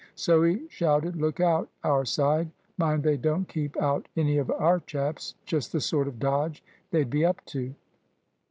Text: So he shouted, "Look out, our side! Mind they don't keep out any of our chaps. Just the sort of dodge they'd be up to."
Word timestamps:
So 0.15 0.41
he 0.41 0.63
shouted, 0.67 1.15
"Look 1.15 1.39
out, 1.39 1.69
our 1.83 2.05
side! 2.05 2.49
Mind 2.75 3.03
they 3.03 3.17
don't 3.17 3.47
keep 3.47 3.77
out 3.77 4.07
any 4.17 4.39
of 4.39 4.49
our 4.49 4.79
chaps. 4.79 5.35
Just 5.45 5.71
the 5.71 5.79
sort 5.79 6.07
of 6.07 6.17
dodge 6.17 6.63
they'd 6.89 7.11
be 7.11 7.23
up 7.23 7.45
to." 7.53 7.75